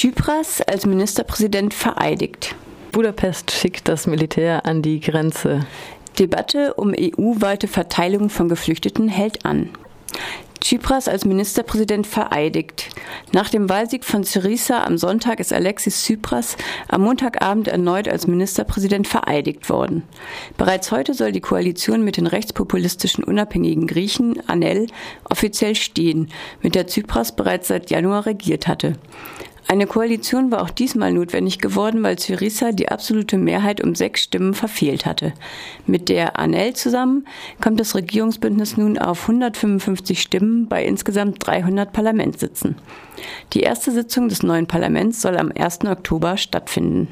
[0.00, 2.54] Tsipras als Ministerpräsident vereidigt.
[2.90, 5.66] Budapest schickt das Militär an die Grenze.
[6.18, 9.68] Debatte um EU-weite Verteilung von Geflüchteten hält an.
[10.60, 12.88] Tsipras als Ministerpräsident vereidigt.
[13.32, 16.56] Nach dem Wahlsieg von Syriza am Sonntag ist Alexis Tsipras
[16.88, 20.04] am Montagabend erneut als Ministerpräsident vereidigt worden.
[20.56, 24.86] Bereits heute soll die Koalition mit den rechtspopulistischen unabhängigen Griechen, ANEL,
[25.24, 26.30] offiziell stehen,
[26.62, 28.94] mit der Tsipras bereits seit Januar regiert hatte.
[29.70, 34.52] Eine Koalition war auch diesmal notwendig geworden, weil Syriza die absolute Mehrheit um sechs Stimmen
[34.52, 35.32] verfehlt hatte.
[35.86, 37.24] Mit der ANEL zusammen
[37.62, 42.78] kommt das Regierungsbündnis nun auf 155 Stimmen bei insgesamt 300 Parlamentssitzen.
[43.52, 45.84] Die erste Sitzung des neuen Parlaments soll am 1.
[45.84, 47.06] Oktober stattfinden.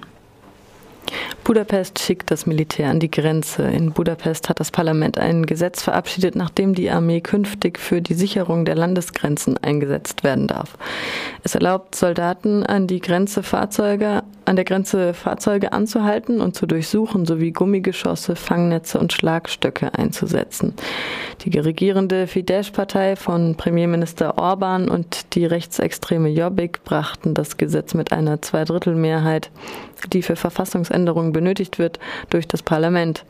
[1.48, 3.62] Budapest schickt das Militär an die Grenze.
[3.62, 8.66] In Budapest hat das Parlament ein Gesetz verabschiedet, nachdem die Armee künftig für die Sicherung
[8.66, 10.76] der Landesgrenzen eingesetzt werden darf.
[11.44, 17.26] Es erlaubt Soldaten an die Grenze Fahrzeuge, an der Grenze Fahrzeuge anzuhalten und zu durchsuchen,
[17.26, 20.72] sowie Gummigeschosse, Fangnetze und Schlagstöcke einzusetzen.
[21.42, 28.40] Die regierende Fidesz-Partei von Premierminister Orban und die rechtsextreme Jobbik brachten das Gesetz mit einer
[28.40, 29.50] Zweidrittelmehrheit,
[30.12, 31.98] die für Verfassungsänderungen benötigt wird,
[32.30, 33.24] durch das Parlament.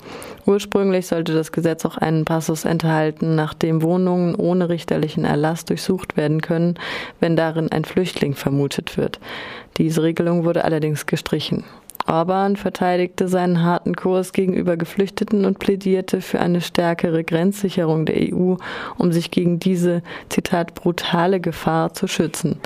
[0.47, 6.41] Ursprünglich sollte das Gesetz auch einen Passus enthalten, nachdem Wohnungen ohne richterlichen Erlass durchsucht werden
[6.41, 6.79] können,
[7.19, 9.19] wenn darin ein Flüchtling vermutet wird.
[9.79, 11.65] Diese Regelung wurde allerdings gestrichen.
[12.09, 18.57] Orban verteidigte seinen harten Kurs gegenüber Geflüchteten und plädierte für eine stärkere Grenzsicherung der EU,
[18.97, 22.61] um sich gegen diese, Zitat, brutale Gefahr zu schützen.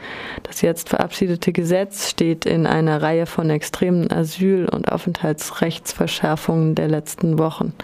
[0.44, 7.38] Das jetzt verabschiedete Gesetz steht in einer Reihe von extremen Asyl- und Aufenthaltsrechtsverschärfungen der letzten
[7.38, 7.74] Wochen.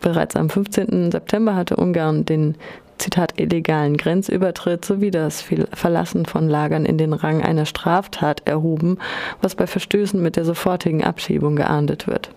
[0.00, 1.12] Bereits am 15.
[1.12, 2.56] September hatte Ungarn den
[3.02, 8.98] Zitat, illegalen Grenzübertritt sowie das Verlassen von Lagern in den Rang einer Straftat erhoben,
[9.40, 12.30] was bei Verstößen mit der sofortigen Abschiebung geahndet wird.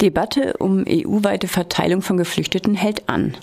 [0.00, 3.36] Debatte um EU-weite Verteilung von Geflüchteten hält an.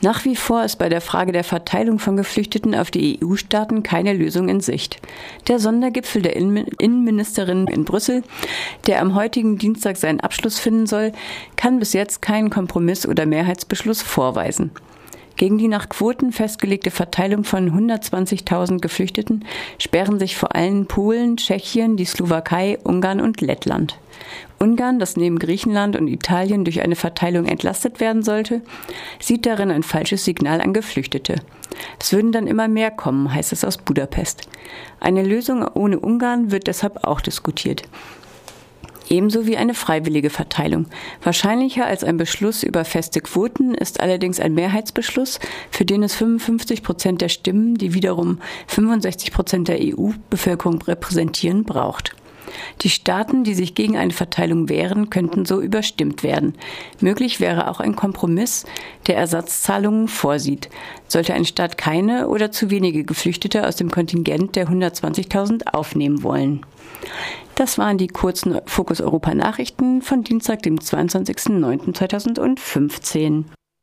[0.00, 4.12] Nach wie vor ist bei der Frage der Verteilung von Geflüchteten auf die EU-Staaten keine
[4.12, 5.00] Lösung in Sicht.
[5.48, 8.22] Der Sondergipfel der Innenministerin in Brüssel,
[8.86, 11.10] der am heutigen Dienstag seinen Abschluss finden soll,
[11.56, 14.70] kann bis jetzt keinen Kompromiss oder Mehrheitsbeschluss vorweisen.
[15.36, 19.44] Gegen die nach Quoten festgelegte Verteilung von 120.000 Geflüchteten
[19.78, 23.98] sperren sich vor allem Polen, Tschechien, die Slowakei, Ungarn und Lettland.
[24.58, 28.62] Ungarn, das neben Griechenland und Italien durch eine Verteilung entlastet werden sollte,
[29.20, 31.36] sieht darin ein falsches Signal an Geflüchtete.
[32.00, 34.48] Es würden dann immer mehr kommen, heißt es aus Budapest.
[35.00, 37.82] Eine Lösung ohne Ungarn wird deshalb auch diskutiert
[39.08, 40.86] ebenso wie eine freiwillige Verteilung.
[41.22, 45.38] Wahrscheinlicher als ein Beschluss über feste Quoten ist allerdings ein Mehrheitsbeschluss,
[45.70, 52.14] für den es 55 Prozent der Stimmen, die wiederum 65 Prozent der EU-Bevölkerung repräsentieren, braucht.
[52.82, 56.54] Die Staaten, die sich gegen eine Verteilung wehren, könnten so überstimmt werden.
[57.00, 58.64] Möglich wäre auch ein Kompromiss,
[59.06, 60.68] der Ersatzzahlungen vorsieht.
[61.08, 66.64] Sollte ein Staat keine oder zu wenige Geflüchtete aus dem Kontingent der 120.000 aufnehmen wollen.
[67.54, 73.44] Das waren die kurzen Fokus Europa Nachrichten von Dienstag, dem 22.09.2015.